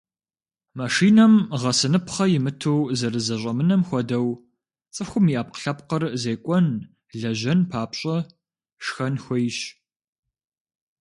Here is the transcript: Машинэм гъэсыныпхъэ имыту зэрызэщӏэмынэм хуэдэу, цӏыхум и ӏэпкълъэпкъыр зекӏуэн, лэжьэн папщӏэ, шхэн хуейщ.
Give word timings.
Машинэм 0.77 1.33
гъэсыныпхъэ 1.61 2.25
имыту 2.37 2.77
зэрызэщӏэмынэм 2.99 3.81
хуэдэу, 3.87 4.27
цӏыхум 4.93 5.25
и 5.31 5.35
ӏэпкълъэпкъыр 5.37 6.03
зекӏуэн, 6.21 6.67
лэжьэн 7.19 7.59
папщӏэ, 7.69 8.17
шхэн 8.85 9.15
хуейщ. 9.23 9.57